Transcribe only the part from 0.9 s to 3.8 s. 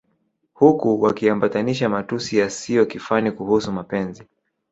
wakiambatanisha matusi yasiyo kifani kuhusu